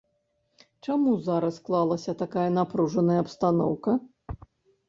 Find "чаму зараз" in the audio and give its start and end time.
0.85-1.59